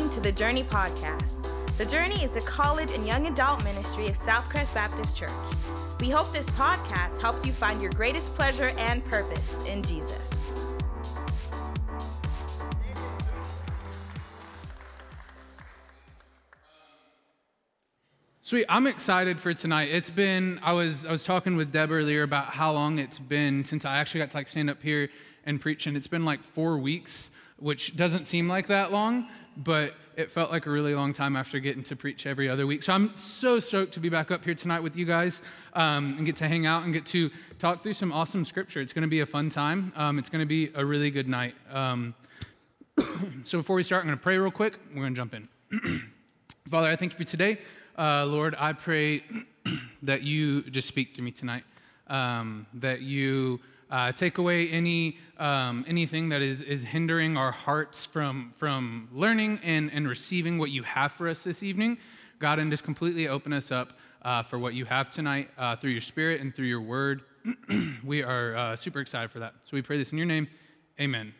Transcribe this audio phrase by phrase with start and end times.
[0.00, 1.76] Listening to the Journey Podcast.
[1.76, 5.30] The Journey is a college and young adult ministry of Southcrest Baptist Church.
[6.00, 10.52] We hope this podcast helps you find your greatest pleasure and purpose in Jesus.
[18.40, 18.64] Sweet.
[18.70, 19.90] I'm excited for tonight.
[19.90, 23.66] It's been I was I was talking with Deb earlier about how long it's been
[23.66, 25.10] since I actually got to like stand up here
[25.44, 29.94] and preach, and it's been like four weeks, which doesn't seem like that long, but
[30.16, 32.82] it felt like a really long time after getting to preach every other week.
[32.82, 35.42] So I'm so stoked to be back up here tonight with you guys
[35.74, 38.80] um, and get to hang out and get to talk through some awesome scripture.
[38.80, 39.92] It's going to be a fun time.
[39.96, 41.54] Um, it's going to be a really good night.
[41.70, 42.14] Um,
[43.44, 44.74] so before we start, I'm going to pray real quick.
[44.90, 45.48] We're going to jump in.
[46.68, 47.58] Father, I thank you for today.
[47.98, 49.24] Uh, Lord, I pray
[50.02, 51.64] that you just speak to me tonight,
[52.08, 58.04] um, that you uh, take away any um, anything that is, is hindering our hearts
[58.04, 61.98] from, from learning and, and receiving what you have for us this evening.
[62.38, 65.90] God, and just completely open us up uh, for what you have tonight uh, through
[65.92, 67.22] your spirit and through your word.
[68.04, 69.54] we are uh, super excited for that.
[69.64, 70.48] So we pray this in your name.
[71.00, 71.34] Amen.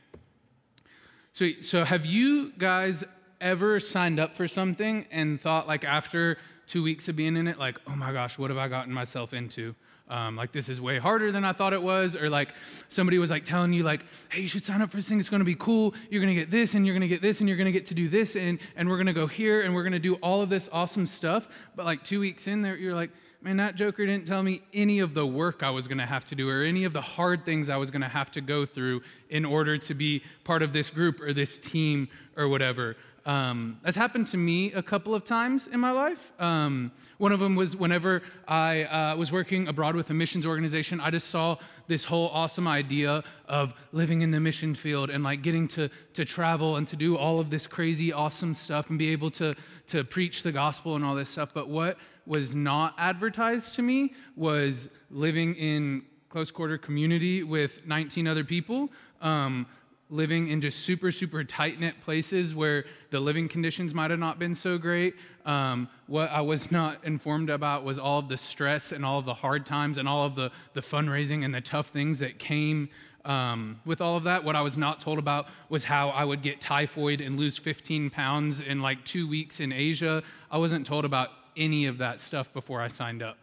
[1.34, 3.04] So, so have you guys
[3.40, 7.58] ever signed up for something and thought, like, after two weeks of being in it,
[7.58, 9.74] like, oh my gosh, what have I gotten myself into?
[10.10, 12.52] Um, like this is way harder than I thought it was, or like
[12.88, 15.20] somebody was like telling you like, hey, you should sign up for this thing.
[15.20, 15.94] It's going to be cool.
[16.10, 17.72] You're going to get this, and you're going to get this, and you're going to
[17.72, 20.00] get to do this, and and we're going to go here, and we're going to
[20.00, 21.48] do all of this awesome stuff.
[21.76, 24.98] But like two weeks in there, you're like, man, that Joker didn't tell me any
[24.98, 27.44] of the work I was going to have to do, or any of the hard
[27.44, 30.72] things I was going to have to go through in order to be part of
[30.72, 32.96] this group or this team or whatever.
[33.26, 36.32] Um, happened to me a couple of times in my life.
[36.38, 41.00] Um, one of them was whenever I uh, was working abroad with a missions organization,
[41.00, 41.56] I just saw
[41.86, 46.24] this whole awesome idea of living in the mission field and like getting to, to
[46.24, 49.54] travel and to do all of this crazy, awesome stuff and be able to,
[49.88, 51.52] to preach the gospel and all this stuff.
[51.52, 58.28] But what was not advertised to me was living in close quarter community with 19
[58.28, 58.88] other people.
[59.20, 59.66] Um,
[60.10, 64.38] living in just super, super tight knit places where the living conditions might have not
[64.38, 65.14] been so great.
[65.46, 69.24] Um, what I was not informed about was all of the stress and all of
[69.24, 72.88] the hard times and all of the, the fundraising and the tough things that came
[73.24, 74.44] um, with all of that.
[74.44, 78.10] What I was not told about was how I would get typhoid and lose 15
[78.10, 80.22] pounds in like two weeks in Asia.
[80.50, 83.38] I wasn't told about any of that stuff before I signed up.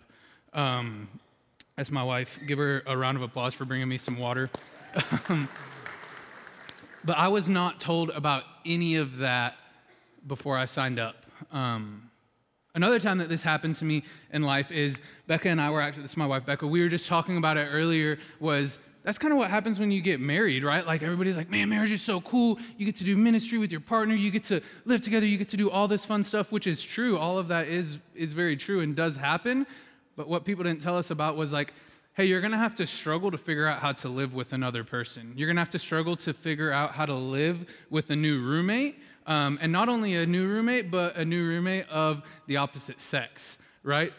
[0.54, 1.08] Um,
[1.76, 2.40] that's my wife.
[2.46, 4.50] Give her a round of applause for bringing me some water.
[7.08, 9.56] But I was not told about any of that
[10.28, 11.16] before I signed up.
[11.54, 12.12] Um,
[12.76, 14.04] another time that this happened to me
[14.34, 16.90] in life is Becca and I were actually, this is my wife Becca, we were
[16.90, 20.66] just talking about it earlier, was that's kind of what happens when you get married,
[20.66, 20.86] right?
[20.86, 22.60] Like everybody's like, man, marriage is so cool.
[22.78, 25.48] You get to do ministry with your partner, you get to live together, you get
[25.48, 27.18] to do all this fun stuff, which is true.
[27.18, 29.66] All of that is, is very true and does happen.
[30.18, 31.74] But what people didn't tell us about was like,
[32.18, 35.34] hey, you're gonna have to struggle to figure out how to live with another person.
[35.36, 39.00] You're gonna have to struggle to figure out how to live with a new roommate.
[39.28, 43.60] Um, and not only a new roommate, but a new roommate of the opposite sex,
[43.84, 44.12] right?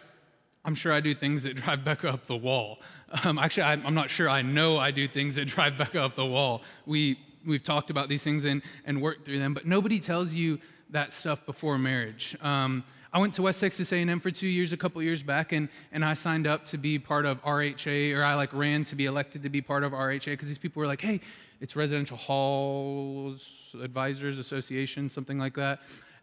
[0.65, 2.79] I'm sure I do things that drive Becca up the wall.
[3.25, 6.27] Um, actually, I'm not sure I know I do things that drive Becca up the
[6.27, 6.63] wall.
[6.87, 10.61] We, we've talked about these things and, and worked through them, but nobody tells you
[10.91, 12.37] that stuff before marriage.
[12.43, 15.71] Um, I went to West Texas A&M for two years, a couple years back, and,
[15.93, 19.07] and I signed up to be part of RHA, or I like ran to be
[19.07, 21.21] elected to be part of RHA because these people were like, hey,
[21.61, 25.81] it's Residential Halls Advisors Association, something like that.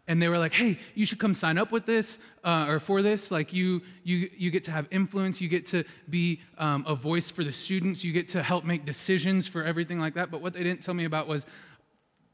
[0.08, 3.02] And they were like, hey, you should come sign up with this uh, or for
[3.02, 3.32] this.
[3.32, 7.28] Like, you, you, you get to have influence, you get to be um, a voice
[7.28, 10.30] for the students, you get to help make decisions for everything like that.
[10.30, 11.44] But what they didn't tell me about was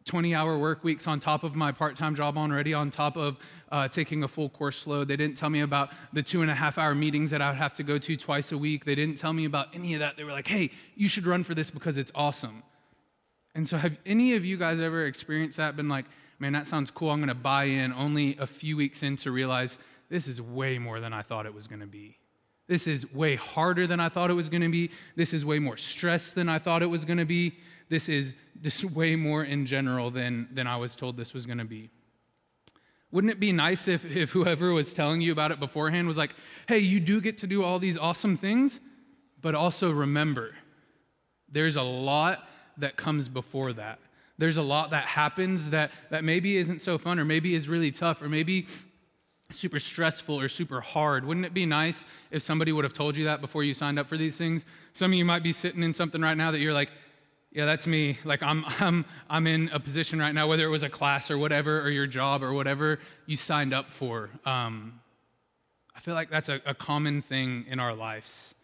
[0.04, 3.36] 20 hour work weeks on top of my part time job already, on top of
[3.72, 5.08] uh, taking a full course load.
[5.08, 7.58] They didn't tell me about the two and a half hour meetings that I would
[7.58, 8.84] have to go to twice a week.
[8.84, 10.16] They didn't tell me about any of that.
[10.16, 12.62] They were like, hey, you should run for this because it's awesome.
[13.54, 15.74] And so, have any of you guys ever experienced that?
[15.74, 16.04] Been like,
[16.38, 17.10] man, that sounds cool.
[17.10, 19.78] I'm going to buy in only a few weeks in to realize
[20.10, 22.18] this is way more than I thought it was going to be.
[22.68, 24.90] This is way harder than I thought it was going to be.
[25.16, 27.58] This is way more stress than I thought it was going to be.
[27.88, 31.58] This is just way more in general than, than I was told this was going
[31.58, 31.90] to be.
[33.12, 36.34] Wouldn't it be nice if, if whoever was telling you about it beforehand was like,
[36.66, 38.80] hey, you do get to do all these awesome things,
[39.40, 40.54] but also remember,
[41.50, 42.48] there's a lot
[42.78, 43.98] that comes before that.
[44.38, 47.90] There's a lot that happens that, that maybe isn't so fun, or maybe is really
[47.90, 48.66] tough, or maybe
[49.50, 51.26] super stressful or super hard.
[51.26, 54.08] Wouldn't it be nice if somebody would have told you that before you signed up
[54.08, 54.64] for these things?
[54.94, 56.90] Some of you might be sitting in something right now that you're like,
[57.54, 58.18] Yeah, that's me.
[58.24, 61.36] Like I'm, I'm, I'm in a position right now, whether it was a class or
[61.36, 64.30] whatever, or your job or whatever you signed up for.
[64.46, 65.00] Um,
[65.94, 68.54] I feel like that's a, a common thing in our lives.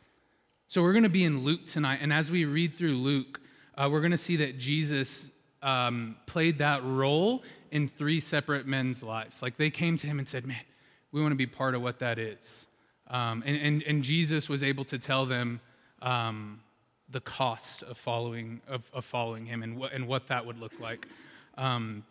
[0.68, 3.40] So we're going to be in Luke tonight, and as we read through Luke,
[3.76, 5.30] uh, we're going to see that Jesus
[5.62, 9.42] um, played that role in three separate men's lives.
[9.42, 10.60] Like they came to him and said, "Man,
[11.12, 12.66] we want to be part of what that is,"
[13.08, 15.60] um, and, and, and Jesus was able to tell them.
[16.02, 16.60] Um,
[17.10, 20.78] the cost of following, of, of following him and what, and what that would look
[20.80, 21.06] like.
[21.56, 22.04] Um,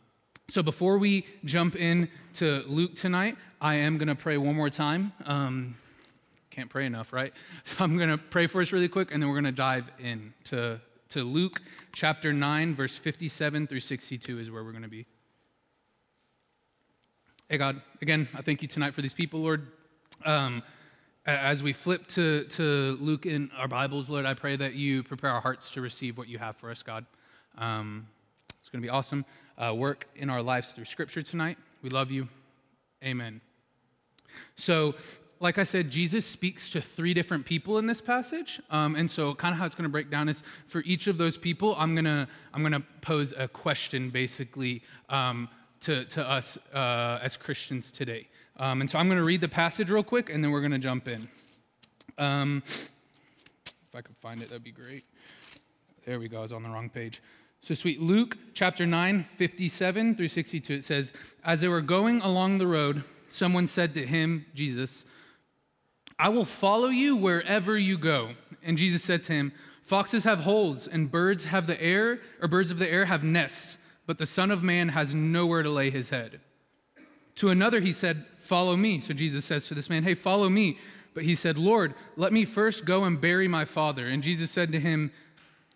[0.49, 4.69] so before we jump in to Luke tonight, I am going to pray one more
[4.69, 5.11] time.
[5.25, 5.75] Um,
[6.49, 7.33] can't pray enough, right?
[7.65, 9.91] So I'm going to pray for us really quick, and then we're going to dive
[9.99, 10.79] in to,
[11.09, 11.61] to Luke
[11.93, 15.05] chapter 9, verse 57 through 62 is where we're going to be.
[17.49, 19.67] Hey, God, again, I thank you tonight for these people, Lord.
[20.25, 20.63] Um,
[21.27, 25.29] as we flip to, to Luke in our Bibles, Lord, I pray that you prepare
[25.29, 27.05] our hearts to receive what you have for us, God.
[27.57, 28.07] Um,
[28.59, 29.25] it's going to be awesome.
[29.57, 31.57] Uh, work in our lives through Scripture tonight.
[31.81, 32.29] We love you.
[33.03, 33.41] Amen.
[34.55, 34.95] So,
[35.41, 39.35] like I said, Jesus speaks to three different people in this passage, um, and so
[39.35, 41.93] kind of how it's going to break down is for each of those people, I'm
[41.93, 45.49] gonna I'm gonna pose a question basically um,
[45.81, 48.27] to to us uh, as Christians today.
[48.59, 50.71] Um, and so I'm going to read the passage real quick and then we're going
[50.71, 51.27] to jump in.
[52.17, 52.89] Um, if
[53.95, 55.05] I could find it, that'd be great.
[56.05, 57.21] There we go, I was on the wrong page.
[57.61, 58.01] So sweet.
[58.01, 61.11] Luke chapter 9, 57 through 62, it says,
[61.43, 65.05] As they were going along the road, someone said to him, Jesus,
[66.17, 68.31] I will follow you wherever you go.
[68.63, 72.71] And Jesus said to him, Foxes have holes, and birds have the air, or birds
[72.71, 76.09] of the air have nests, but the Son of Man has nowhere to lay his
[76.09, 76.39] head.
[77.35, 79.01] To another he said, Follow me.
[79.01, 80.79] So Jesus says to this man, Hey, follow me.
[81.13, 84.07] But he said, Lord, let me first go and bury my father.
[84.07, 85.11] And Jesus said to him,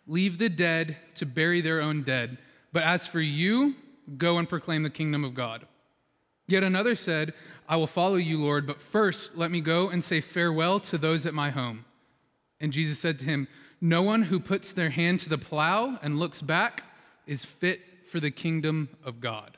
[0.08, 2.38] Leave the dead to bury their own dead.
[2.72, 3.76] But as for you,
[4.18, 5.66] go and proclaim the kingdom of God.
[6.48, 7.34] Yet another said,
[7.68, 11.26] I will follow you, Lord, but first let me go and say farewell to those
[11.26, 11.86] at my home.
[12.62, 13.50] And Jesus said to him,
[13.82, 16.84] No one who puts their hand to the plow and looks back
[17.28, 19.58] is fit for the kingdom of God.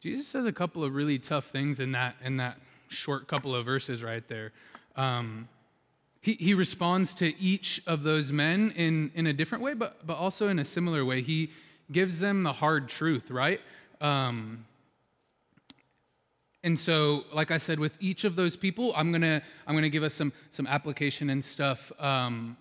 [0.00, 2.58] Jesus says a couple of really tough things in that, in that
[2.88, 4.52] short couple of verses right there.
[4.96, 5.48] Um,
[6.22, 10.16] he, he responds to each of those men in, in a different way, but, but
[10.16, 11.22] also in a similar way.
[11.22, 11.50] He
[11.92, 13.60] gives them the hard truth, right?
[14.00, 14.64] Um,
[16.62, 20.02] and so, like I said, with each of those people, I'm gonna I'm gonna give
[20.02, 22.58] us some some application and stuff, um,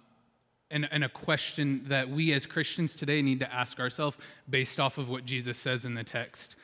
[0.72, 4.18] and, and a question that we as Christians today need to ask ourselves
[4.50, 6.56] based off of what Jesus says in the text.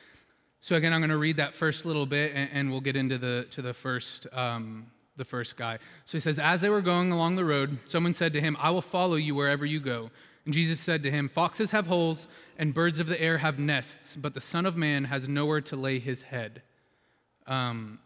[0.66, 3.18] So again, I'm going to read that first little bit, and, and we'll get into
[3.18, 5.78] the to the first um, the first guy.
[6.06, 8.70] So he says, as they were going along the road, someone said to him, "I
[8.70, 10.10] will follow you wherever you go."
[10.44, 12.26] And Jesus said to him, "Foxes have holes,
[12.58, 15.76] and birds of the air have nests, but the Son of Man has nowhere to
[15.76, 16.62] lay his head."
[17.46, 18.00] Um,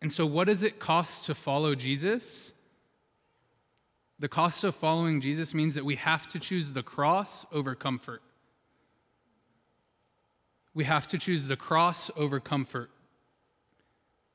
[0.00, 2.54] and so, what does it cost to follow Jesus?
[4.18, 8.22] The cost of following Jesus means that we have to choose the cross over comfort
[10.76, 12.90] we have to choose the cross over comfort.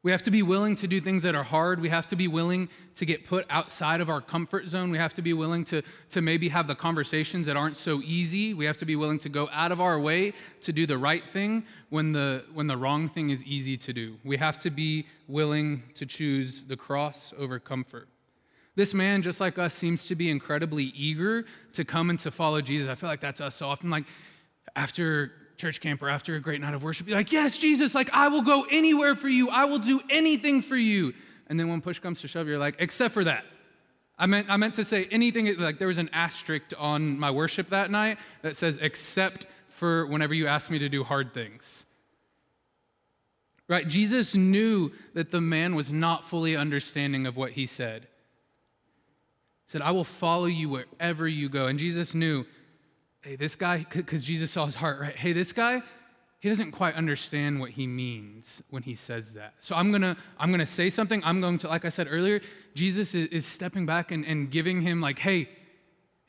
[0.01, 1.79] We have to be willing to do things that are hard.
[1.79, 4.89] We have to be willing to get put outside of our comfort zone.
[4.89, 8.55] We have to be willing to, to maybe have the conversations that aren't so easy.
[8.55, 11.23] We have to be willing to go out of our way to do the right
[11.23, 14.17] thing when the, when the wrong thing is easy to do.
[14.23, 18.07] We have to be willing to choose the cross over comfort.
[18.75, 22.61] This man, just like us, seems to be incredibly eager to come and to follow
[22.61, 22.89] Jesus.
[22.89, 23.91] I feel like that's us so often.
[23.91, 24.05] Like
[24.75, 28.27] after church camper after a great night of worship, be like, Yes, Jesus, like I
[28.27, 29.49] will go anywhere for you.
[29.49, 31.13] I will do anything for you.
[31.47, 33.45] And then when push comes to shove, you're like, Except for that.
[34.17, 37.69] I meant, I meant to say anything, like there was an asterisk on my worship
[37.69, 41.85] that night that says, Except for whenever you ask me to do hard things.
[43.67, 43.87] Right?
[43.87, 48.03] Jesus knew that the man was not fully understanding of what he said.
[49.65, 51.67] He said, I will follow you wherever you go.
[51.67, 52.45] And Jesus knew
[53.21, 55.15] hey, this guy, because Jesus saw his heart, right?
[55.15, 55.81] Hey, this guy,
[56.39, 59.53] he doesn't quite understand what he means when he says that.
[59.59, 61.21] So I'm gonna, I'm gonna say something.
[61.23, 62.41] I'm going to, like I said earlier,
[62.73, 65.49] Jesus is, is stepping back and, and giving him like, hey,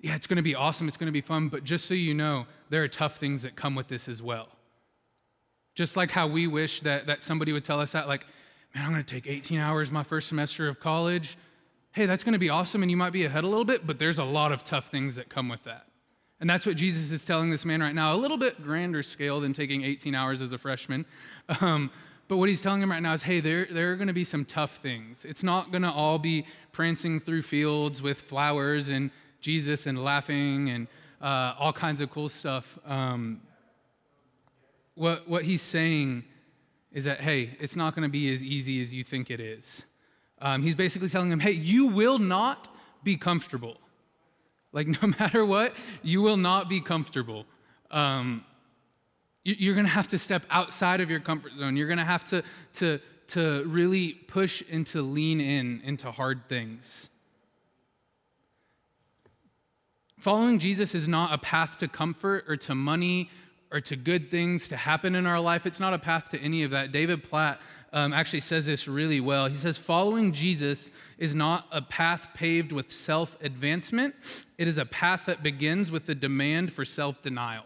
[0.00, 2.82] yeah, it's gonna be awesome, it's gonna be fun, but just so you know, there
[2.82, 4.48] are tough things that come with this as well.
[5.74, 8.26] Just like how we wish that, that somebody would tell us that, like,
[8.74, 11.38] man, I'm gonna take 18 hours my first semester of college.
[11.92, 14.18] Hey, that's gonna be awesome, and you might be ahead a little bit, but there's
[14.18, 15.86] a lot of tough things that come with that.
[16.42, 19.40] And that's what Jesus is telling this man right now, a little bit grander scale
[19.40, 21.06] than taking 18 hours as a freshman.
[21.60, 21.88] Um,
[22.26, 24.24] but what he's telling him right now is hey, there, there are going to be
[24.24, 25.24] some tough things.
[25.24, 30.68] It's not going to all be prancing through fields with flowers and Jesus and laughing
[30.68, 30.88] and
[31.20, 32.76] uh, all kinds of cool stuff.
[32.86, 33.42] Um,
[34.96, 36.24] what, what he's saying
[36.90, 39.84] is that, hey, it's not going to be as easy as you think it is.
[40.40, 42.66] Um, he's basically telling him, hey, you will not
[43.04, 43.76] be comfortable.
[44.72, 47.46] Like, no matter what, you will not be comfortable.
[47.90, 48.44] Um,
[49.44, 51.76] you're going to have to step outside of your comfort zone.
[51.76, 56.48] You're going to have to, to, to really push and to lean in into hard
[56.48, 57.10] things.
[60.20, 63.28] Following Jesus is not a path to comfort or to money
[63.72, 65.66] or to good things to happen in our life.
[65.66, 66.92] It's not a path to any of that.
[66.92, 67.60] David Platt
[67.92, 69.46] um, actually says this really well.
[69.46, 74.14] He says, Following Jesus is not a path paved with self advancement,
[74.58, 77.64] it is a path that begins with the demand for self denial.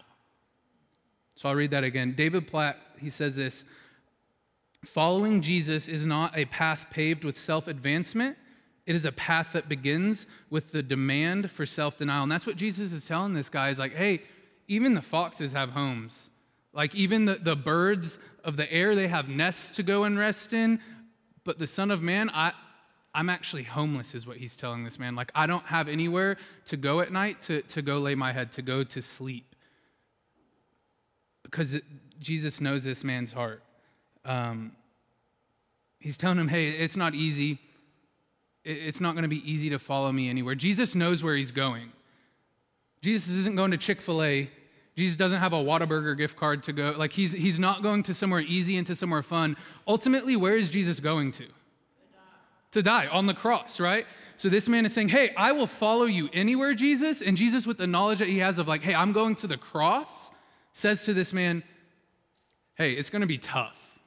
[1.35, 2.13] So I'll read that again.
[2.13, 3.63] David Platt, he says this
[4.85, 8.37] Following Jesus is not a path paved with self advancement.
[8.85, 12.23] It is a path that begins with the demand for self denial.
[12.23, 14.21] And that's what Jesus is telling this guy is like, hey,
[14.67, 16.29] even the foxes have homes.
[16.77, 20.53] Like, even the, the birds of the air, they have nests to go and rest
[20.53, 20.79] in.
[21.43, 22.53] But the Son of Man, I,
[23.13, 25.15] I'm actually homeless, is what he's telling this man.
[25.15, 28.53] Like, I don't have anywhere to go at night to, to go lay my head,
[28.53, 29.55] to go to sleep
[31.49, 31.83] because it,
[32.19, 33.63] Jesus knows this man's heart.
[34.25, 34.73] Um,
[35.99, 37.59] he's telling him, hey, it's not easy.
[38.63, 40.55] It's not going to be easy to follow me anywhere.
[40.55, 41.93] Jesus knows where he's going.
[43.01, 44.49] Jesus isn't going to Chick fil A.
[44.97, 46.95] Jesus doesn't have a Whataburger gift card to go.
[46.97, 49.55] Like, he's, he's not going to somewhere easy and to somewhere fun.
[49.87, 51.45] Ultimately, where is Jesus going to?
[52.71, 54.07] To die on the cross, right?
[54.37, 57.21] So this man is saying, Hey, I will follow you anywhere, Jesus.
[57.21, 59.55] And Jesus, with the knowledge that he has of, like, hey, I'm going to the
[59.55, 60.31] cross,
[60.73, 61.63] says to this man,
[62.75, 63.99] Hey, it's going to be tough.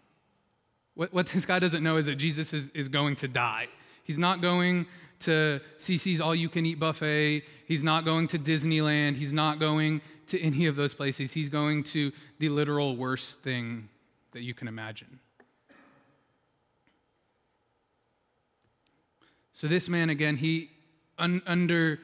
[0.94, 3.68] What, what this guy doesn't know is that Jesus is, is going to die.
[4.02, 4.86] He's not going
[5.20, 7.44] to CC's All You Can Eat Buffet.
[7.66, 9.16] He's not going to Disneyland.
[9.16, 11.32] He's not going to any of those places.
[11.32, 13.88] He's going to the literal worst thing
[14.32, 15.20] that you can imagine.
[19.52, 20.70] So, this man, again, he,
[21.18, 22.00] un, under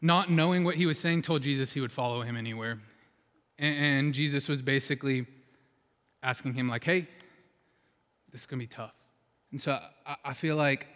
[0.00, 2.80] not knowing what he was saying, told Jesus he would follow him anywhere.
[3.58, 5.26] And Jesus was basically
[6.22, 7.06] asking him, like, hey,
[8.30, 8.94] this is going to be tough.
[9.52, 9.78] And so
[10.24, 10.88] I feel like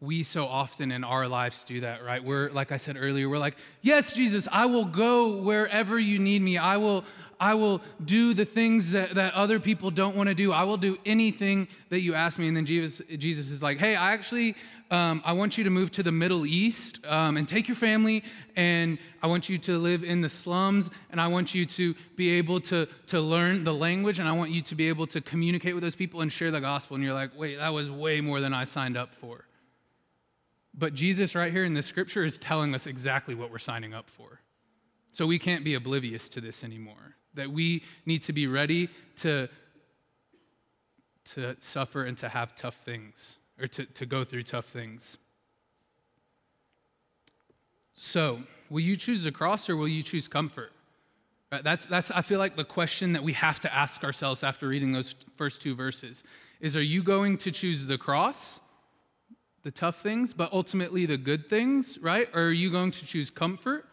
[0.00, 2.22] we so often in our lives do that, right?
[2.22, 6.40] We're, like I said earlier, we're like, yes, Jesus, I will go wherever you need
[6.40, 6.56] me.
[6.56, 7.04] I will,
[7.40, 10.52] I will do the things that, that other people don't want to do.
[10.52, 12.46] I will do anything that you ask me.
[12.46, 14.54] And then Jesus, Jesus is like, hey, I actually,
[14.92, 18.22] um, I want you to move to the Middle East um, and take your family,
[18.54, 22.30] and I want you to live in the slums, and I want you to be
[22.38, 25.74] able to, to learn the language, and I want you to be able to communicate
[25.74, 26.94] with those people and share the gospel.
[26.94, 29.44] And you're like, wait, that was way more than I signed up for.
[30.78, 34.08] But Jesus, right here in the scripture, is telling us exactly what we're signing up
[34.08, 34.40] for.
[35.10, 37.16] So we can't be oblivious to this anymore.
[37.34, 39.48] That we need to be ready to,
[41.32, 45.18] to suffer and to have tough things or to, to go through tough things.
[47.92, 50.72] So, will you choose the cross or will you choose comfort?
[51.50, 54.92] That's, that's, I feel like, the question that we have to ask ourselves after reading
[54.92, 56.22] those first two verses
[56.60, 58.60] is Are you going to choose the cross,
[59.68, 62.30] the tough things, but ultimately the good things, right?
[62.32, 63.84] Or are you going to choose comfort,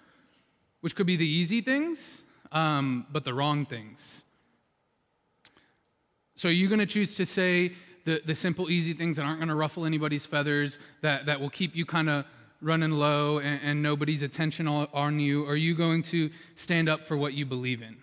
[0.79, 4.24] which could be the easy things, um, but the wrong things?
[6.36, 7.74] So, are you going to choose to say,
[8.05, 11.50] the, the simple, easy things that aren't going to ruffle anybody's feathers, that, that will
[11.50, 12.24] keep you kind of
[12.62, 15.46] running low and, and nobody's attention on you?
[15.46, 17.98] Are you going to stand up for what you believe in?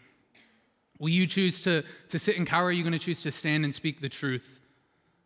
[0.99, 2.67] Will you choose to, to sit and cower?
[2.67, 4.61] Are you going to choose to stand and speak the truth?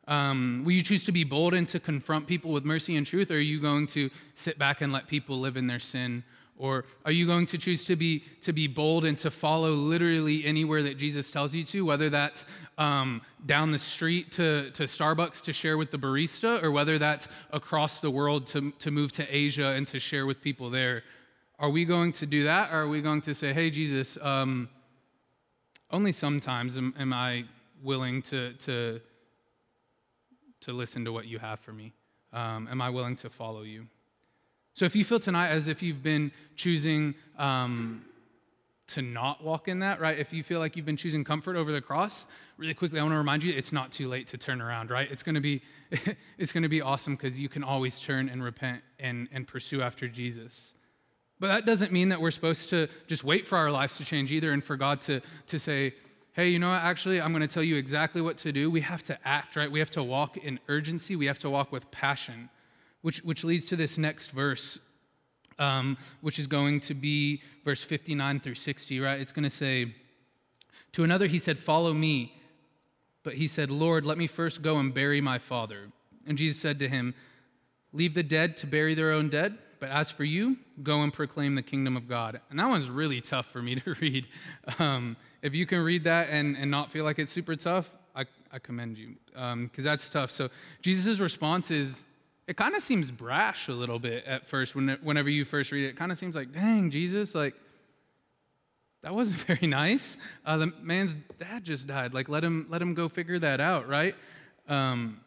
[0.09, 3.31] Um, will you choose to be bold and to confront people with mercy and truth?
[3.31, 6.23] Or are you going to sit back and let people live in their sin?
[6.59, 10.45] Or are you going to choose to be, to be bold and to follow literally
[10.45, 12.47] anywhere that Jesus tells you to, whether that's
[12.79, 17.29] um, down the street to, to Starbucks to share with the barista, or whether that's
[17.51, 21.03] across the world to, to move to Asia and to share with people there?
[21.59, 22.73] Are we going to do that?
[22.73, 24.71] Or are we going to say, hey, Jesus, um,
[25.91, 27.45] only sometimes am, am I
[27.83, 29.01] willing to, to,
[30.63, 31.93] to listen to what you have for me?
[32.33, 33.87] Um, am I willing to follow you?
[34.75, 38.05] So if you feel tonight as if you've been choosing um,
[38.89, 40.19] to not walk in that, right?
[40.19, 42.27] If you feel like you've been choosing comfort over the cross,
[42.59, 45.11] really quickly, I want to remind you it's not too late to turn around, right?
[45.11, 45.63] It's going to be,
[46.39, 49.81] it's going to be awesome because you can always turn and repent and, and pursue
[49.81, 50.75] after Jesus.
[51.41, 54.33] But that doesn't mean that we're supposed to just wait for our lives to change
[54.33, 55.95] either and for God to, to say,
[56.37, 56.83] hey, you know what?
[56.83, 58.71] Actually, I'm going to tell you exactly what to do.
[58.71, 59.71] We have to act, right?
[59.71, 61.17] We have to walk in urgency.
[61.17, 62.51] We have to walk with passion
[63.07, 64.81] which, which leads to this next verse,
[65.61, 69.21] um, which is going to be verse 59 through 60, right?
[69.21, 69.95] It's going to say,
[70.91, 72.35] To another he said, Follow me.
[73.23, 75.93] But he said, Lord, let me first go and bury my father.
[76.27, 77.15] And Jesus said to him,
[77.93, 81.55] Leave the dead to bury their own dead, but as for you, go and proclaim
[81.55, 82.41] the kingdom of God.
[82.51, 84.27] And that one's really tough for me to read.
[84.81, 88.25] Um, if you can read that and, and not feel like it's super tough, I,
[88.51, 90.33] I commend you, because um, that's tough.
[90.33, 90.49] So
[90.83, 92.05] Jesus' response is,
[92.49, 95.85] it kind of seems brash a little bit at first when, whenever you first read
[95.85, 95.91] it.
[95.91, 97.55] It kind of seems like, dang, Jesus, like,
[99.03, 100.17] that wasn't very nice.
[100.45, 102.13] Uh, the man's dad just died.
[102.13, 104.17] Like, let him, let him go figure that out, right?
[104.69, 105.21] Um,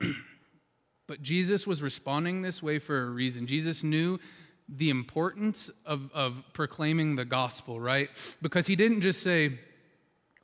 [1.08, 3.48] but Jesus was responding this way for a reason.
[3.48, 4.20] Jesus knew
[4.68, 8.10] the importance of, of proclaiming the gospel, right?
[8.40, 9.58] Because he didn't just say,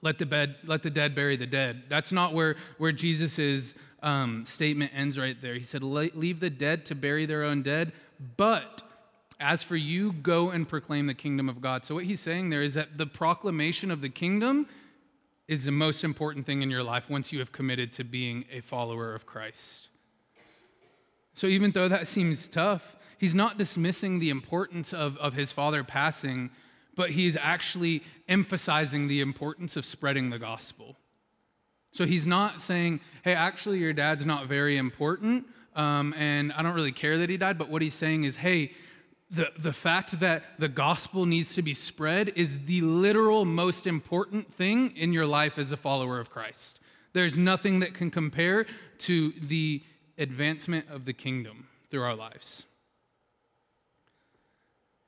[0.00, 1.85] let the, bed, let the dead bury the dead.
[1.88, 5.54] That's not where, where Jesus' um, statement ends right there.
[5.54, 7.92] He said, Leave the dead to bury their own dead,
[8.37, 8.83] but
[9.40, 11.85] as for you, go and proclaim the kingdom of God.
[11.85, 14.68] So, what he's saying there is that the proclamation of the kingdom
[15.49, 18.61] is the most important thing in your life once you have committed to being a
[18.61, 19.88] follower of Christ.
[21.35, 25.85] So, even though that seems tough, he's not dismissing the importance of, of his father
[25.85, 26.50] passing,
[26.95, 30.97] but he's actually emphasizing the importance of spreading the gospel.
[31.95, 36.75] So he's not saying, hey, actually, your dad's not very important, um, and I don't
[36.75, 38.73] really care that he died, but what he's saying is, hey,
[39.31, 44.53] the, the fact that the gospel needs to be spread is the literal most important
[44.53, 46.81] thing in your life as a follower of Christ.
[47.12, 48.67] There's nothing that can compare
[48.99, 49.83] to the
[50.18, 52.64] advancement of the kingdom through our lives.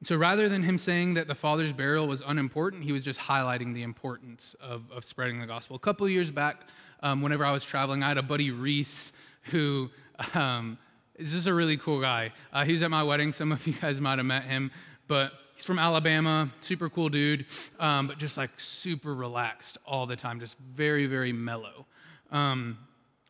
[0.03, 3.75] So rather than him saying that the father's burial was unimportant, he was just highlighting
[3.75, 5.75] the importance of, of spreading the gospel.
[5.75, 6.69] A couple years back,
[7.03, 9.13] um, whenever I was traveling, I had a buddy, Reese,
[9.45, 9.91] who
[10.35, 10.79] um,
[11.17, 12.33] is just a really cool guy.
[12.53, 13.33] Uh, he was at my wedding.
[13.33, 14.71] Some of you guys might have met him,
[15.09, 17.47] but he's from Alabama, super cool dude,
[17.81, 21.87] um, but just like super relaxed all the time, just very, very mellow.
[22.31, 22.79] Um,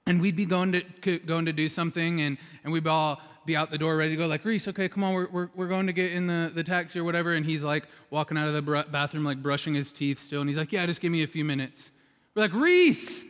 [0.07, 3.71] and we'd be going to, going to do something, and, and we'd all be out
[3.71, 5.93] the door ready to go, like, Reese, okay, come on, we're, we're, we're going to
[5.93, 7.33] get in the, the taxi or whatever.
[7.33, 10.41] And he's like walking out of the br- bathroom, like brushing his teeth still.
[10.41, 11.93] And he's like, yeah, just give me a few minutes.
[12.35, 13.25] We're like, Reese,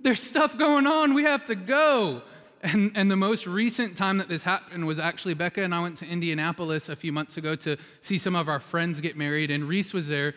[0.00, 1.14] there's stuff going on.
[1.14, 2.22] We have to go.
[2.62, 5.98] And, and the most recent time that this happened was actually Becca and I went
[5.98, 9.50] to Indianapolis a few months ago to see some of our friends get married.
[9.50, 10.34] And Reese was there.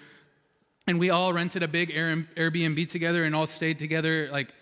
[0.88, 4.54] And we all rented a big Airbnb together and all stayed together, like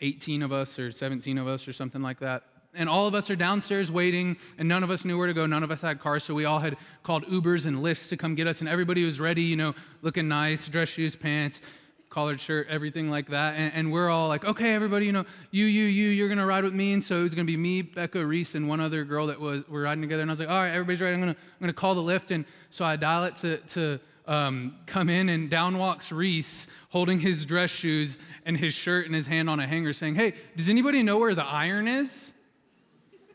[0.00, 3.30] 18 of us or 17 of us or something like that and all of us
[3.30, 5.46] are downstairs waiting, and none of us knew where to go.
[5.46, 8.34] None of us had cars, so we all had called Ubers and Lyfts to come
[8.34, 11.60] get us, and everybody was ready, you know, looking nice, dress shoes, pants,
[12.10, 13.54] collared shirt, everything like that.
[13.54, 16.64] And, and, we're all like, okay, everybody, you know, you, you, you, you're gonna ride
[16.64, 16.92] with me.
[16.92, 19.62] And so it was gonna be me, Becca, Reese, and one other girl that was
[19.68, 20.22] we're riding together.
[20.22, 21.14] And I was like, all right, everybody's ready.
[21.14, 22.32] I'm gonna, I'm gonna call the Lyft.
[22.32, 27.18] And so I dial it to, to um, come in, and down walks Reese holding
[27.18, 28.16] his dress shoes
[28.46, 31.34] and his shirt in his hand on a hanger, saying, hey, does anybody know where
[31.34, 32.32] the iron is?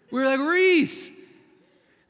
[0.10, 1.12] We are like, Reese,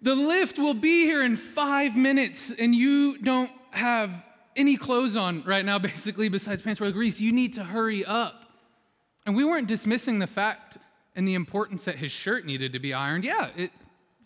[0.03, 4.11] the Lyft will be here in five minutes, and you don't have
[4.55, 6.79] any clothes on right now, basically, besides pants.
[6.79, 8.45] We're like, Reese, you need to hurry up.
[9.25, 10.77] And we weren't dismissing the fact
[11.15, 13.23] and the importance that his shirt needed to be ironed.
[13.23, 13.71] Yeah, it,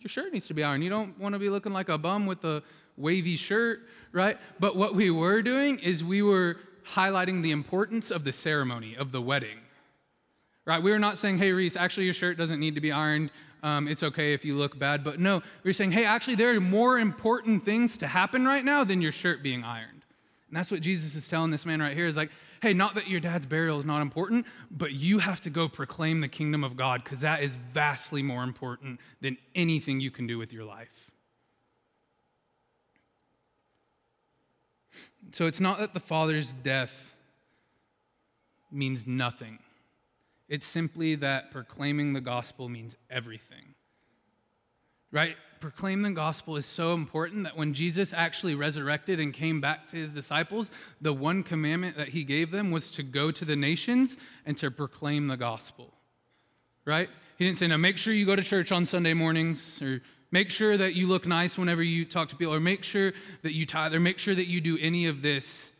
[0.00, 0.84] your shirt needs to be ironed.
[0.84, 2.62] You don't want to be looking like a bum with a
[3.00, 3.80] wavy shirt,
[4.12, 4.38] right?
[4.58, 6.56] But what we were doing is we were
[6.88, 9.58] highlighting the importance of the ceremony, of the wedding,
[10.64, 10.82] right?
[10.82, 13.30] We were not saying, hey, Reese, actually, your shirt doesn't need to be ironed
[13.62, 15.04] um, it's okay if you look bad.
[15.04, 18.84] But no, we're saying, hey, actually, there are more important things to happen right now
[18.84, 20.02] than your shirt being ironed.
[20.48, 22.30] And that's what Jesus is telling this man right here is like,
[22.62, 26.20] hey, not that your dad's burial is not important, but you have to go proclaim
[26.20, 30.38] the kingdom of God because that is vastly more important than anything you can do
[30.38, 31.09] with your life.
[35.32, 37.14] So it's not that the father's death
[38.70, 39.58] means nothing.
[40.48, 43.74] It's simply that proclaiming the gospel means everything.
[45.12, 45.36] Right?
[45.60, 49.96] Proclaim the gospel is so important that when Jesus actually resurrected and came back to
[49.96, 54.16] his disciples, the one commandment that he gave them was to go to the nations
[54.46, 55.92] and to proclaim the gospel.
[56.84, 57.08] Right?
[57.36, 60.50] He didn't say, now make sure you go to church on Sunday mornings, or make
[60.50, 63.12] sure that you look nice whenever you talk to people, or make sure
[63.42, 65.72] that you tithe, or make sure that you do any of this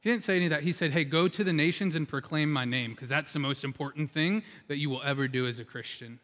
[0.00, 0.62] he didn't say any of that.
[0.62, 3.64] He said, hey, go to the nations and proclaim my name, because that's the most
[3.64, 6.20] important thing that you will ever do as a Christian.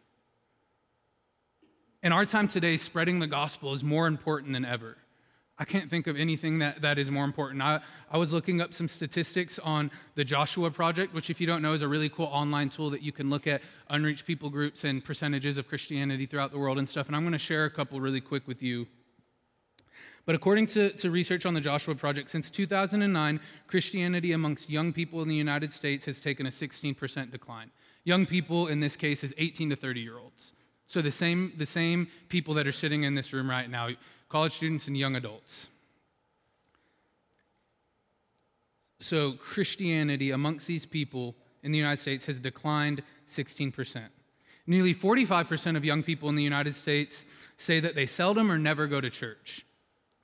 [2.02, 4.96] In our time today, spreading the gospel is more important than ever.
[5.58, 7.62] I can't think of anything that, that is more important.
[7.62, 11.62] I, I was looking up some statistics on the Joshua Project, which, if you don't
[11.62, 14.84] know, is a really cool online tool that you can look at unreached people groups
[14.84, 17.06] and percentages of Christianity throughout the world and stuff.
[17.06, 18.86] And I'm going to share a couple really quick with you.
[20.26, 25.22] But according to, to research on the Joshua Project, since 2009, Christianity amongst young people
[25.22, 27.70] in the United States has taken a 16% decline.
[28.04, 30.52] Young people, in this case, is 18 to 30 year olds.
[30.86, 33.88] So the same, the same people that are sitting in this room right now
[34.28, 35.68] college students and young adults.
[38.98, 44.02] So, Christianity amongst these people in the United States has declined 16%.
[44.66, 47.24] Nearly 45% of young people in the United States
[47.56, 49.64] say that they seldom or never go to church,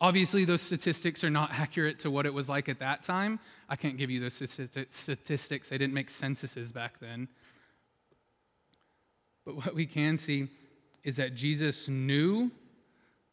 [0.00, 3.40] Obviously, those statistics are not accurate to what it was like at that time.
[3.68, 7.26] I can't give you those statistics, they didn't make censuses back then.
[9.44, 10.46] But what we can see
[11.02, 12.52] is that Jesus knew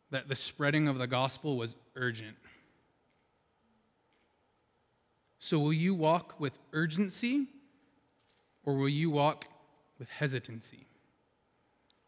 [0.09, 2.37] that the spreading of the gospel was urgent.
[5.45, 7.45] So, will you walk with urgency
[8.63, 9.45] or will you walk
[9.99, 10.87] with hesitancy?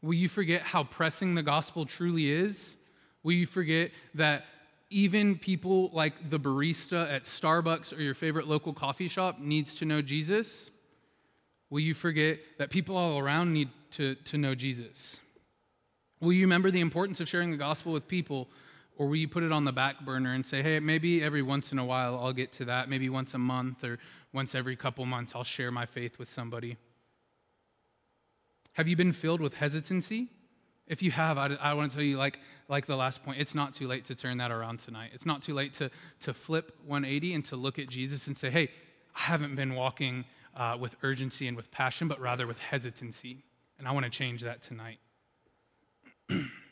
[0.01, 2.77] Will you forget how pressing the gospel truly is?
[3.21, 4.45] Will you forget that
[4.89, 9.85] even people like the barista at Starbucks or your favorite local coffee shop needs to
[9.85, 10.71] know Jesus?
[11.69, 15.19] Will you forget that people all around need to, to know Jesus?
[16.19, 18.49] Will you remember the importance of sharing the gospel with people
[18.97, 21.71] or will you put it on the back burner and say, hey, maybe every once
[21.71, 22.89] in a while I'll get to that.
[22.89, 23.99] Maybe once a month or
[24.33, 26.77] once every couple months I'll share my faith with somebody.
[28.73, 30.27] Have you been filled with hesitancy?
[30.87, 33.53] If you have, I, I want to tell you, like, like the last point, it's
[33.53, 35.11] not too late to turn that around tonight.
[35.13, 38.49] It's not too late to, to flip 180 and to look at Jesus and say,
[38.49, 38.69] hey,
[39.15, 43.43] I haven't been walking uh, with urgency and with passion, but rather with hesitancy.
[43.77, 44.99] And I want to change that tonight.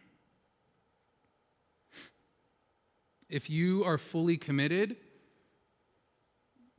[3.35, 4.95] if you are fully committed,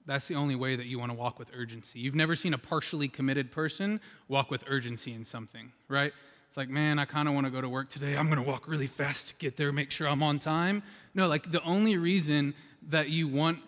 [0.06, 1.98] that's the only way that you want to walk with urgency.
[1.98, 6.14] You've never seen a partially committed person walk with urgency in something, right?
[6.46, 8.16] It's like, man, I kind of want to go to work today.
[8.16, 10.82] I'm going to walk really fast to get there, make sure I'm on time.
[11.12, 12.54] No, like the only reason
[12.88, 13.58] that you want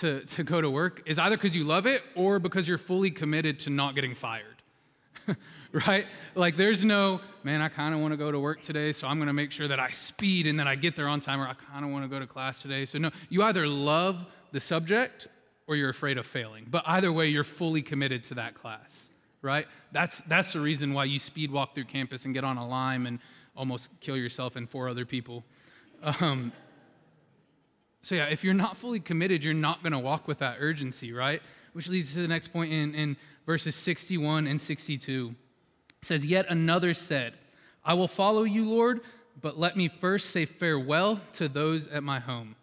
[0.00, 3.12] to, to go to work is either because you love it or because you're fully
[3.12, 4.60] committed to not getting fired,
[5.88, 6.06] right?
[6.36, 9.18] Like there's no, man, I kind of want to go to work today, so I'm
[9.18, 11.48] going to make sure that I speed and that I get there on time, or
[11.48, 12.84] I kind of want to go to class today.
[12.84, 15.26] So, no, you either love the subject
[15.66, 16.66] or you're afraid of failing.
[16.70, 19.10] But either way, you're fully committed to that class,
[19.42, 19.66] right?
[19.90, 23.06] That's, that's the reason why you speed walk through campus and get on a lime
[23.06, 23.18] and
[23.56, 25.42] almost kill yourself and four other people.
[26.20, 26.52] Um,
[28.02, 31.12] so, yeah, if you're not fully committed, you're not going to walk with that urgency,
[31.12, 31.42] right?
[31.72, 35.34] Which leads to the next point in, in verses 61 and 62.
[36.04, 37.34] Says, Yet another said,
[37.84, 39.00] I will follow you, Lord,
[39.40, 42.56] but let me first say farewell to those at my home.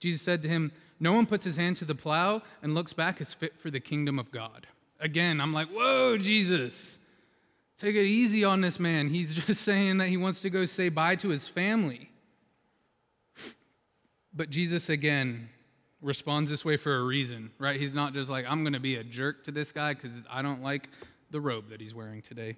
[0.00, 3.20] Jesus said to him, No one puts his hand to the plow and looks back
[3.20, 4.66] as fit for the kingdom of God.
[5.00, 6.98] Again, I'm like, Whoa, Jesus,
[7.76, 9.08] take it easy on this man.
[9.08, 12.10] He's just saying that he wants to go say bye to his family.
[14.34, 15.48] But Jesus, again,
[16.00, 17.80] responds this way for a reason, right?
[17.80, 20.42] He's not just like, I'm going to be a jerk to this guy because I
[20.42, 20.88] don't like
[21.30, 22.56] the robe that he's wearing today.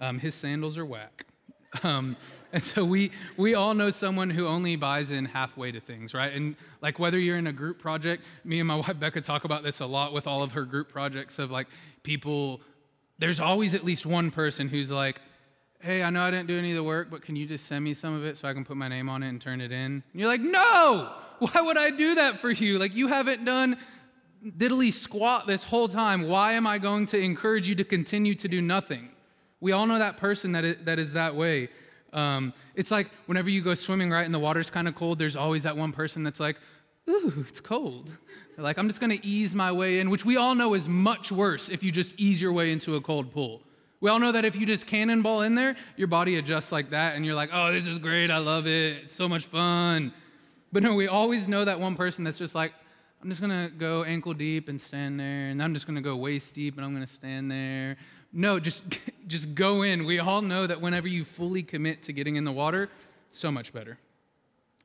[0.00, 1.24] Um, his sandals are whack.
[1.82, 2.16] Um,
[2.52, 6.32] and so we, we all know someone who only buys in halfway to things, right?
[6.32, 9.62] And like whether you're in a group project, me and my wife Becca talk about
[9.62, 11.66] this a lot with all of her group projects of like
[12.02, 12.60] people
[13.18, 15.20] there's always at least one person who's like,
[15.80, 17.84] hey, I know I didn't do any of the work, but can you just send
[17.84, 19.72] me some of it so I can put my name on it and turn it
[19.72, 20.02] in?
[20.12, 22.78] And you're like, no, why would I do that for you?
[22.78, 23.78] Like, you haven't done
[24.44, 26.28] diddly squat this whole time.
[26.28, 29.10] Why am I going to encourage you to continue to do nothing?
[29.60, 31.68] We all know that person that is, that, is that way.
[32.12, 35.36] Um, it's like whenever you go swimming, right, and the water's kind of cold, there's
[35.36, 36.56] always that one person that's like,
[37.08, 38.10] ooh, it's cold.
[38.54, 40.88] They're like, I'm just going to ease my way in, which we all know is
[40.88, 43.62] much worse if you just ease your way into a cold pool.
[44.00, 47.16] We all know that if you just cannonball in there, your body adjusts like that,
[47.16, 50.12] and you're like, oh, this is great, I love it, it's so much fun.
[50.72, 52.72] But no, we always know that one person that's just like,
[53.22, 56.54] I'm just gonna go ankle deep and stand there, and I'm just gonna go waist
[56.54, 57.96] deep and I'm gonna stand there.
[58.32, 58.84] No, just
[59.26, 60.04] just go in.
[60.04, 62.88] We all know that whenever you fully commit to getting in the water,
[63.30, 63.98] so much better.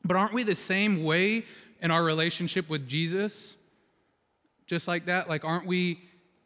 [0.04, 1.46] But aren't we the same way
[1.82, 3.56] in our relationship with Jesus?
[4.66, 5.30] Just like that?
[5.30, 6.02] Like, aren't we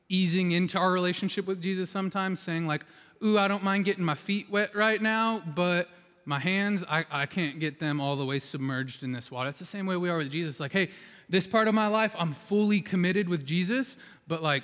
[0.10, 2.86] easing into our relationship with Jesus sometimes, saying, like,
[3.24, 5.89] ooh, I don't mind getting my feet wet right now, but
[6.26, 9.50] my hands, I, I can't get them all the way submerged in this water.
[9.50, 10.60] It's the same way we are with Jesus.
[10.60, 10.89] Like, hey,
[11.29, 14.63] this part of my life, I'm fully committed with Jesus, but like,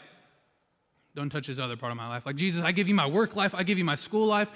[1.15, 2.25] don't touch this other part of my life.
[2.25, 4.51] Like, Jesus, I give you my work life, I give you my school life,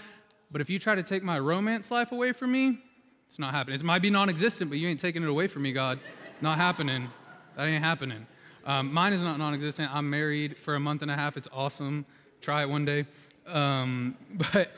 [0.51, 2.79] but if you try to take my romance life away from me,
[3.27, 3.79] it's not happening.
[3.79, 5.99] It might be non existent, but you ain't taking it away from me, God.
[6.41, 7.09] Not happening.
[7.55, 8.27] That ain't happening.
[8.65, 9.93] Um, mine is not non existent.
[9.93, 11.37] I'm married for a month and a half.
[11.37, 12.05] It's awesome.
[12.41, 13.05] Try it one day.
[13.47, 14.15] Um,
[14.53, 14.71] but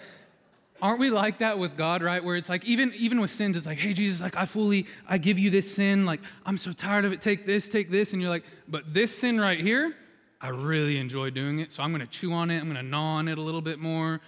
[0.82, 2.24] aren't we like that with God, right?
[2.24, 5.18] Where it's like, even, even with sins, it's like, hey, Jesus, like, I fully, I
[5.18, 6.06] give you this sin.
[6.06, 7.22] Like, I'm so tired of it.
[7.22, 8.14] Take this, take this.
[8.14, 9.96] And you're like, but this sin right here,
[10.40, 11.74] I really enjoy doing it.
[11.74, 12.60] So I'm going to chew on it.
[12.60, 14.22] I'm going to gnaw on it a little bit more.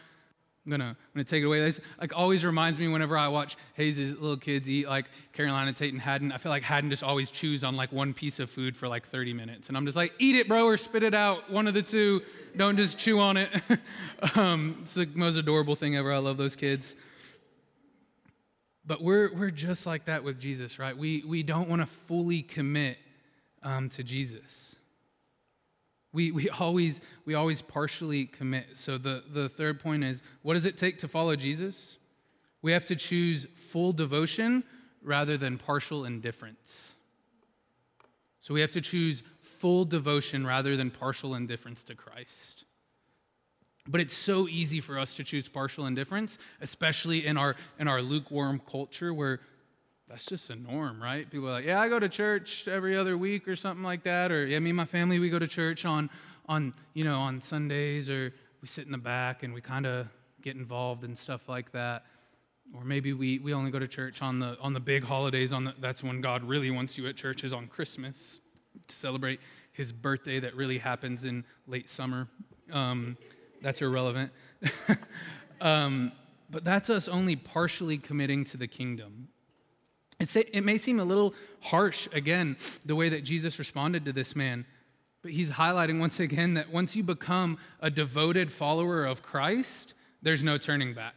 [0.65, 1.61] I'm gonna, I'm gonna take it away.
[1.61, 5.93] This like always reminds me whenever I watch Hayes' little kids eat like Carolina Tate
[5.93, 6.31] and Haddon.
[6.31, 9.07] I feel like Haddon just always chews on like one piece of food for like
[9.07, 11.49] 30 minutes, and I'm just like, eat it, bro, or spit it out.
[11.49, 12.21] One of the two.
[12.57, 13.49] Don't just chew on it.
[14.35, 16.11] um, it's the most adorable thing ever.
[16.11, 16.95] I love those kids.
[18.85, 20.97] But we're we're just like that with Jesus, right?
[20.97, 22.97] We we don't want to fully commit
[23.63, 24.68] um, to Jesus.
[26.11, 28.77] We, we, always, we always partially commit.
[28.77, 31.97] So the, the third point is what does it take to follow Jesus?
[32.61, 34.63] We have to choose full devotion
[35.01, 36.95] rather than partial indifference.
[38.39, 42.65] So we have to choose full devotion rather than partial indifference to Christ.
[43.87, 48.01] But it's so easy for us to choose partial indifference, especially in our, in our
[48.01, 49.39] lukewarm culture where
[50.09, 51.29] that's just a norm, right?
[51.29, 54.31] People are like, yeah, I go to church every other week or something like that.
[54.31, 56.09] Or, yeah, me and my family, we go to church on,
[56.47, 60.07] on you know, on Sundays or we sit in the back and we kind of
[60.41, 62.05] get involved in stuff like that.
[62.75, 65.53] Or maybe we, we only go to church on the, on the big holidays.
[65.53, 68.39] On the, that's when God really wants you at church is on Christmas
[68.87, 69.39] to celebrate
[69.73, 72.27] his birthday that really happens in late summer.
[72.71, 73.15] Um,
[73.61, 74.31] that's irrelevant.
[75.61, 76.13] um,
[76.49, 79.27] but that's us only partially committing to the kingdom.
[80.19, 84.65] It may seem a little harsh, again, the way that Jesus responded to this man,
[85.21, 90.43] but he's highlighting once again that once you become a devoted follower of Christ, there's
[90.43, 91.15] no turning back.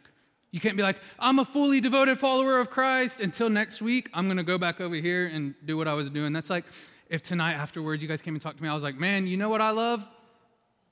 [0.52, 4.10] You can't be like, I'm a fully devoted follower of Christ until next week.
[4.12, 6.32] I'm going to go back over here and do what I was doing.
[6.32, 6.66] That's like
[7.08, 9.36] if tonight afterwards you guys came and talked to me, I was like, man, you
[9.36, 10.06] know what I love?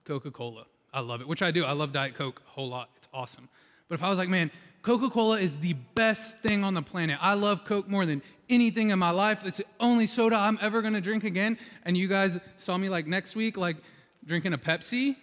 [0.04, 0.64] Coca Cola.
[0.92, 1.64] I love it, which I do.
[1.64, 2.90] I love Diet Coke a whole lot.
[2.96, 3.48] It's awesome.
[3.88, 4.50] But if I was like, man,
[4.82, 7.18] Coca Cola is the best thing on the planet.
[7.20, 9.44] I love Coke more than anything in my life.
[9.44, 11.58] It's the only soda I'm ever gonna drink again.
[11.84, 13.76] And you guys saw me like next week, like
[14.24, 15.08] drinking a Pepsi.
[15.08, 15.16] You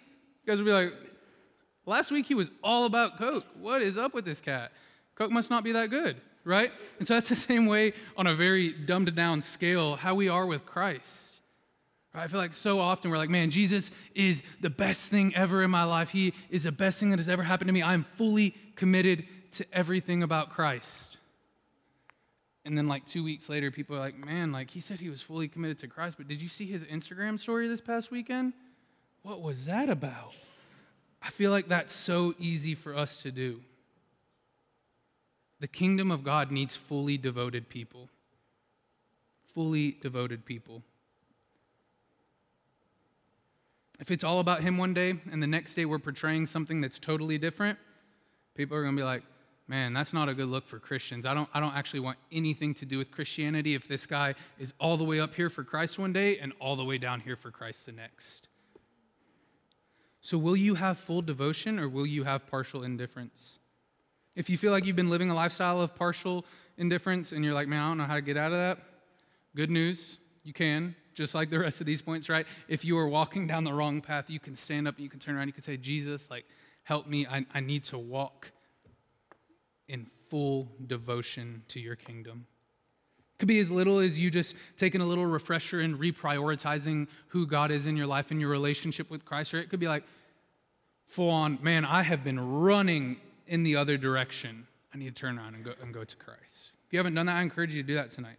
[0.46, 0.92] guys would be like,
[1.86, 3.44] last week he was all about Coke.
[3.58, 4.70] What is up with this cat?
[5.16, 6.70] Coke must not be that good, right?
[7.00, 10.46] And so that's the same way on a very dumbed down scale how we are
[10.46, 11.28] with Christ.
[12.14, 15.70] I feel like so often we're like, man, Jesus is the best thing ever in
[15.70, 16.10] my life.
[16.10, 17.82] He is the best thing that has ever happened to me.
[17.82, 21.16] I'm fully committed to everything about Christ.
[22.64, 25.22] And then, like, two weeks later, people are like, man, like, he said he was
[25.22, 28.52] fully committed to Christ, but did you see his Instagram story this past weekend?
[29.22, 30.36] What was that about?
[31.22, 33.60] I feel like that's so easy for us to do.
[35.60, 38.08] The kingdom of God needs fully devoted people.
[39.54, 40.82] Fully devoted people.
[43.98, 46.98] If it's all about him one day and the next day we're portraying something that's
[46.98, 47.78] totally different,
[48.54, 49.24] people are going to be like,
[49.68, 51.26] man, that's not a good look for Christians.
[51.26, 54.72] I don't, I don't actually want anything to do with Christianity if this guy is
[54.80, 57.36] all the way up here for Christ one day and all the way down here
[57.36, 58.48] for Christ the next.
[60.20, 63.60] So, will you have full devotion or will you have partial indifference?
[64.34, 66.44] If you feel like you've been living a lifestyle of partial
[66.76, 68.78] indifference and you're like, man, I don't know how to get out of that,
[69.54, 70.94] good news, you can.
[71.14, 72.46] just like the rest of these points, right?
[72.68, 75.18] If you are walking down the wrong path, you can stand up and you can
[75.18, 75.48] turn around.
[75.48, 76.44] You can say, Jesus, like,
[76.84, 77.26] help me.
[77.26, 78.52] I, I need to walk
[79.88, 82.46] in full devotion to your kingdom.
[83.18, 87.46] It Could be as little as you just taking a little refresher and reprioritizing who
[87.46, 89.54] God is in your life and your relationship with Christ.
[89.54, 90.04] Or it could be like,
[91.06, 94.66] full on, man, I have been running in the other direction.
[94.92, 96.72] I need to turn around and go, and go to Christ.
[96.86, 98.38] If you haven't done that, I encourage you to do that tonight.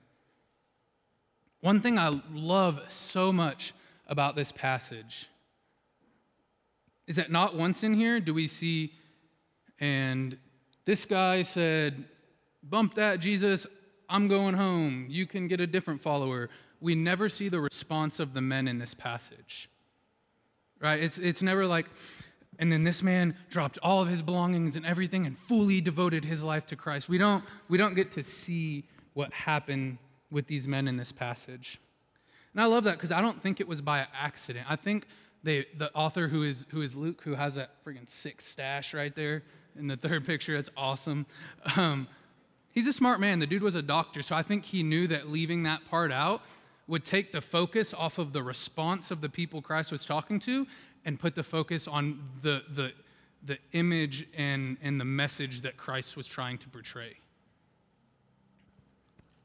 [1.62, 3.74] One thing I love so much
[4.08, 5.30] about this passage
[7.06, 8.94] is that not once in here do we see,
[9.80, 10.38] and
[10.90, 12.04] this guy said,
[12.64, 13.68] Bump that, Jesus,
[14.10, 15.06] I'm going home.
[15.08, 16.50] You can get a different follower.
[16.82, 19.70] We never see the response of the men in this passage.
[20.82, 21.00] Right?
[21.00, 21.86] It's, it's never like,
[22.58, 26.44] and then this man dropped all of his belongings and everything and fully devoted his
[26.44, 27.08] life to Christ.
[27.08, 30.00] We don't, we don't get to see what happened
[30.32, 31.80] with these men in this passage.
[32.54, 34.66] And I love that because I don't think it was by accident.
[34.68, 35.06] I think
[35.44, 39.16] they, the author who is, who is Luke, who has that friggin' sick stash right
[39.16, 39.44] there
[39.80, 41.26] in the third picture, That's awesome.
[41.76, 42.08] Um,
[42.72, 43.40] he's a smart man.
[43.40, 46.42] The dude was a doctor, so I think he knew that leaving that part out
[46.88, 50.66] would take the focus off of the response of the people Christ was talking to
[51.06, 52.92] and put the focus on the, the,
[53.46, 57.18] the image and, and the message that Christ was trying to portray.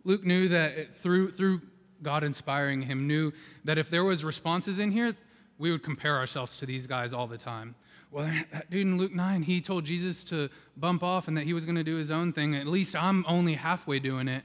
[0.04, 1.62] Luke knew that through, through
[2.02, 3.32] God inspiring him, knew
[3.64, 5.14] that if there was responses in here,
[5.58, 7.74] we would compare ourselves to these guys all the time.
[8.14, 11.52] Well, that dude in Luke 9, he told Jesus to bump off and that he
[11.52, 12.54] was going to do his own thing.
[12.54, 14.44] At least I'm only halfway doing it.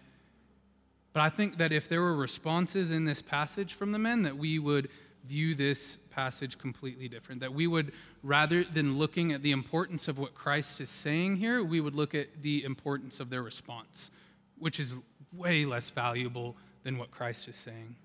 [1.13, 4.37] But I think that if there were responses in this passage from the men, that
[4.37, 4.89] we would
[5.25, 7.41] view this passage completely different.
[7.41, 7.91] That we would,
[8.23, 12.15] rather than looking at the importance of what Christ is saying here, we would look
[12.15, 14.09] at the importance of their response,
[14.57, 14.95] which is
[15.33, 17.95] way less valuable than what Christ is saying.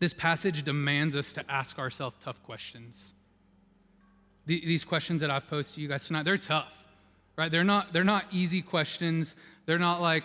[0.00, 3.14] This passage demands us to ask ourselves tough questions.
[4.46, 6.76] These questions that I've posed to you guys tonight, they're tough,
[7.36, 7.50] right?
[7.50, 9.36] They're not, they're not easy questions.
[9.64, 10.24] They're not like,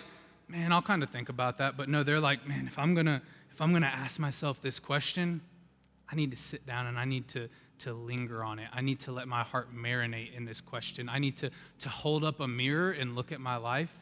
[0.49, 1.77] man, I'll kind of think about that.
[1.77, 5.41] But no, they're like, man, if I'm gonna, if I'm gonna ask myself this question,
[6.11, 7.47] I need to sit down and I need to,
[7.79, 8.67] to linger on it.
[8.73, 11.07] I need to let my heart marinate in this question.
[11.07, 14.01] I need to, to hold up a mirror and look at my life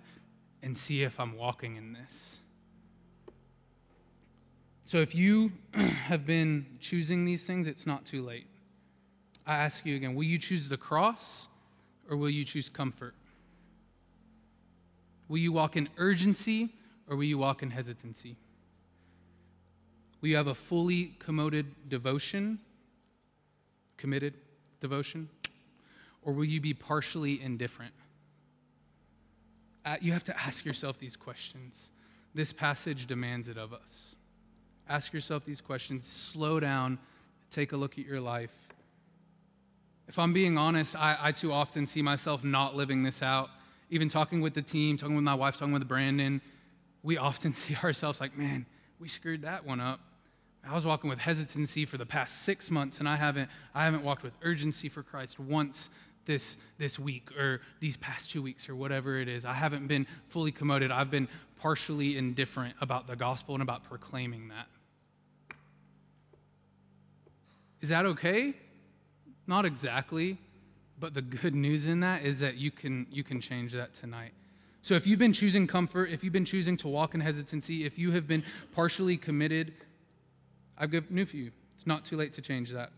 [0.63, 2.39] and see if I'm walking in this.
[4.85, 8.47] So if you have been choosing these things, it's not too late.
[9.47, 11.47] I ask you again will you choose the cross
[12.09, 13.15] or will you choose comfort?
[15.29, 16.69] Will you walk in urgency
[17.07, 18.35] or will you walk in hesitancy?
[20.21, 22.59] Will you have a fully committed devotion?
[23.95, 24.33] Committed
[24.81, 25.29] devotion?
[26.23, 27.93] Or will you be partially indifferent?
[29.85, 31.91] Uh, you have to ask yourself these questions.
[32.33, 34.15] This passage demands it of us.
[34.89, 36.05] Ask yourself these questions.
[36.05, 36.99] Slow down.
[37.49, 38.66] Take a look at your life.
[40.07, 43.49] If I'm being honest, I, I too often see myself not living this out.
[43.89, 46.41] Even talking with the team, talking with my wife, talking with Brandon,
[47.03, 48.65] we often see ourselves like, man,
[48.99, 49.99] we screwed that one up.
[50.67, 54.03] I was walking with hesitancy for the past six months, and I haven't, I haven't
[54.03, 55.89] walked with urgency for Christ once
[56.25, 59.45] this, this week or these past two weeks or whatever it is.
[59.45, 60.91] I haven't been fully committed.
[60.91, 64.67] I've been partially indifferent about the gospel and about proclaiming that.
[67.79, 68.53] Is that okay?
[69.47, 70.37] Not exactly.
[70.99, 74.31] But the good news in that is that you can, you can change that tonight.
[74.81, 77.99] So if you've been choosing comfort, if you've been choosing to walk in hesitancy, if
[77.99, 79.73] you have been partially committed,
[80.77, 81.51] I've got news for you.
[81.75, 82.91] It's not too late to change that.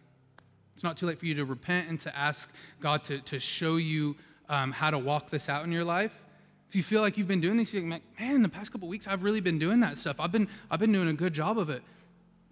[0.76, 3.76] It's not too late for you to repent and to ask God to, to show
[3.76, 4.16] you
[4.48, 6.24] um, how to walk this out in your life.
[6.70, 9.08] If you feel like you've been doing these, you're like, man, the past couple weeks
[9.08, 10.18] I've really been doing that stuff.
[10.20, 11.82] I've been, I've been doing a good job of it.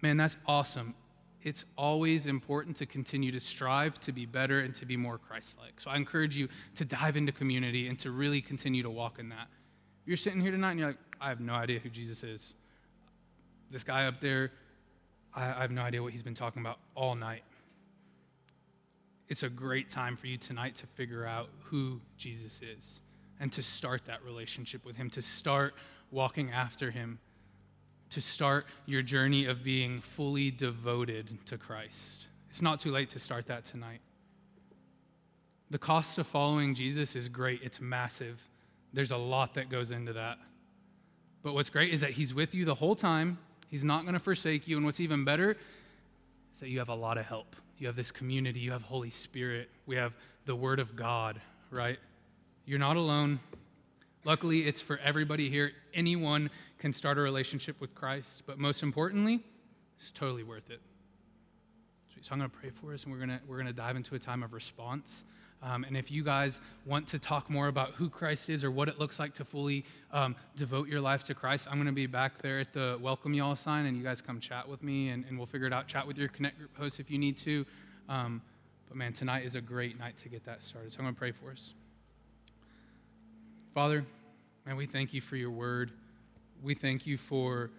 [0.02, 0.94] Man, that's awesome
[1.48, 5.58] it's always important to continue to strive to be better and to be more Christ
[5.58, 5.80] like.
[5.80, 9.30] So I encourage you to dive into community and to really continue to walk in
[9.30, 9.48] that.
[10.02, 12.54] If you're sitting here tonight and you're like, I have no idea who Jesus is,
[13.70, 14.52] this guy up there,
[15.34, 17.44] I, I have no idea what he's been talking about all night.
[19.28, 23.00] It's a great time for you tonight to figure out who Jesus is
[23.40, 25.74] and to start that relationship with him, to start
[26.10, 27.20] walking after him
[28.10, 32.26] to start your journey of being fully devoted to Christ.
[32.48, 34.00] It's not too late to start that tonight.
[35.70, 38.40] The cost of following Jesus is great, it's massive.
[38.92, 40.38] There's a lot that goes into that.
[41.42, 43.38] But what's great is that He's with you the whole time,
[43.68, 44.76] He's not going to forsake you.
[44.76, 45.56] And what's even better
[46.54, 47.54] is that you have a lot of help.
[47.78, 50.14] You have this community, you have Holy Spirit, we have
[50.46, 51.40] the Word of God,
[51.70, 51.98] right?
[52.64, 53.38] You're not alone.
[54.28, 55.72] Luckily, it's for everybody here.
[55.94, 59.42] Anyone can start a relationship with Christ, but most importantly,
[59.98, 60.82] it's totally worth it.
[62.20, 63.96] So I'm going to pray for us, and we're going to, we're going to dive
[63.96, 65.24] into a time of response.
[65.62, 68.88] Um, and if you guys want to talk more about who Christ is or what
[68.88, 72.06] it looks like to fully um, devote your life to Christ, I'm going to be
[72.06, 75.24] back there at the welcome y'all sign, and you guys come chat with me, and,
[75.24, 75.86] and we'll figure it out.
[75.86, 77.64] Chat with your Connect group host if you need to.
[78.10, 78.42] Um,
[78.88, 80.92] but man, tonight is a great night to get that started.
[80.92, 81.72] So I'm going to pray for us.
[83.72, 84.04] Father,
[84.68, 85.90] man, we thank you for your word.
[86.62, 87.70] We thank you for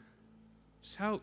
[0.81, 1.21] just how,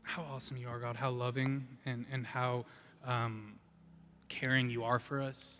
[0.00, 2.64] how awesome you are, God, how loving and, and how
[3.06, 3.56] um,
[4.30, 5.58] caring you are for us.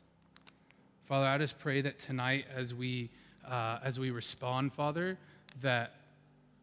[1.05, 3.11] Father, I just pray that tonight as we,
[3.47, 5.19] uh, as we respond, Father,
[5.61, 5.93] that,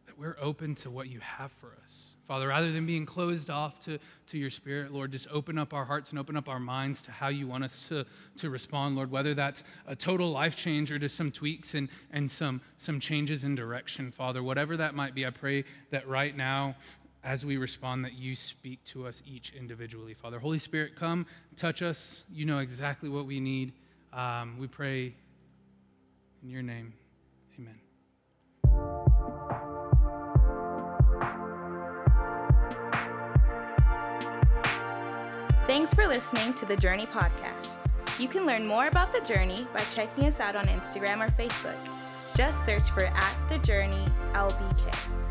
[0.06, 2.11] that we're open to what you have for us.
[2.26, 3.98] Father, rather than being closed off to,
[4.28, 7.10] to your spirit, Lord, just open up our hearts and open up our minds to
[7.10, 8.06] how you want us to,
[8.38, 12.30] to respond, Lord, whether that's a total life change or just some tweaks and, and
[12.30, 16.76] some, some changes in direction, Father, whatever that might be, I pray that right now,
[17.24, 20.38] as we respond, that you speak to us each individually, Father.
[20.38, 22.24] Holy Spirit, come, touch us.
[22.32, 23.72] You know exactly what we need.
[24.12, 25.14] Um, we pray
[26.42, 26.94] in your name.
[35.72, 37.78] Thanks for listening to the Journey Podcast.
[38.18, 41.78] You can learn more about the Journey by checking us out on Instagram or Facebook.
[42.36, 44.04] Just search for at the Journey
[44.34, 45.21] LBK.